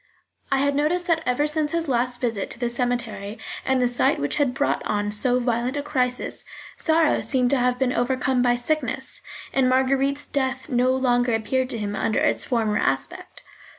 [0.51, 4.17] I had noticed that ever since his last visit to the cemetery, and the sight
[4.17, 6.43] which had brought on so violent a crisis,
[6.75, 9.21] sorrow seemed to have been overcome by sickness,
[9.53, 13.43] and Marguerite's death no longer appeared to him under its former aspect.